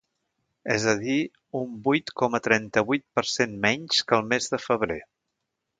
És 0.75 0.87
a 0.93 0.95
dir, 1.03 1.17
un 1.59 1.67
vuit 1.89 2.11
coma 2.23 2.41
trenta-vuit 2.49 3.07
per 3.19 3.27
cent 3.35 3.57
menys 3.69 4.03
que 4.11 4.21
el 4.21 4.29
mes 4.35 4.53
de 4.57 4.65
febrer. 4.69 5.01